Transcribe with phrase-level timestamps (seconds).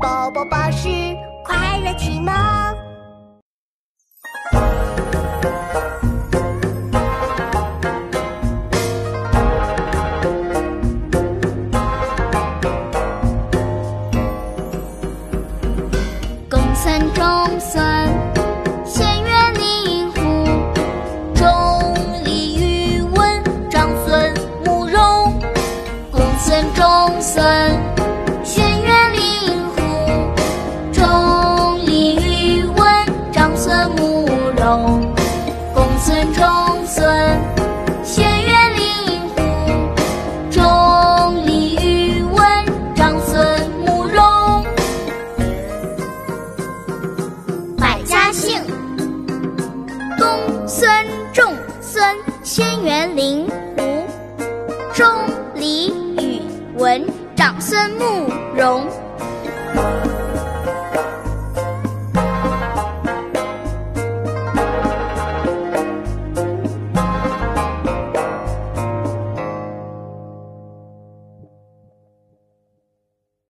[0.00, 0.88] 宝宝巴士
[1.44, 2.32] 快乐启蒙。
[16.48, 17.97] 共存中孙。
[34.58, 35.14] 公
[36.00, 36.44] 孙仲
[36.84, 37.06] 孙，
[38.02, 39.40] 轩辕灵狐，
[40.50, 42.42] 钟离宇文，
[42.94, 44.64] 长孙慕容。
[47.76, 48.60] 百家姓：
[50.18, 50.26] 公
[50.66, 50.90] 孙
[51.32, 52.02] 仲孙，
[52.42, 54.06] 轩辕灵狐，
[54.92, 55.06] 钟
[55.54, 56.42] 离宇
[56.76, 58.82] 文，长孙慕容。